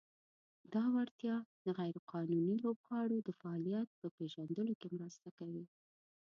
[0.73, 5.65] دا وړتیا د "غیر قانوني لوبغاړو د فعالیت" په پېژندلو کې مرسته کوي.